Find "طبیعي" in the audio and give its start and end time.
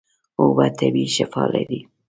0.79-1.09